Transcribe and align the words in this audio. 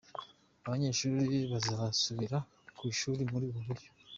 Abanyeshuri 0.65 1.35
basazubira 1.51 2.37
ku 2.75 2.81
ishuri 2.91 3.21
muri 3.31 3.45
ubu 3.49 3.61
buryo. 3.67 3.89